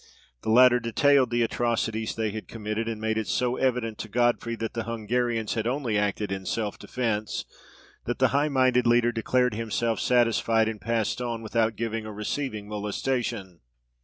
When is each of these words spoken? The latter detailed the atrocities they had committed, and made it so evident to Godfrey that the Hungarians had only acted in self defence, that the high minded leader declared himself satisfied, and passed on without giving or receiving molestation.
The 0.41 0.49
latter 0.49 0.79
detailed 0.79 1.29
the 1.29 1.43
atrocities 1.43 2.15
they 2.15 2.31
had 2.31 2.47
committed, 2.47 2.87
and 2.87 2.99
made 2.99 3.19
it 3.19 3.27
so 3.27 3.57
evident 3.57 3.99
to 3.99 4.09
Godfrey 4.09 4.55
that 4.55 4.73
the 4.73 4.85
Hungarians 4.85 5.53
had 5.53 5.67
only 5.67 5.95
acted 5.95 6.31
in 6.31 6.43
self 6.47 6.79
defence, 6.79 7.45
that 8.05 8.17
the 8.17 8.29
high 8.29 8.49
minded 8.49 8.87
leader 8.87 9.11
declared 9.11 9.53
himself 9.53 9.99
satisfied, 9.99 10.67
and 10.67 10.81
passed 10.81 11.21
on 11.21 11.43
without 11.43 11.75
giving 11.75 12.07
or 12.07 12.13
receiving 12.13 12.67
molestation. 12.67 13.59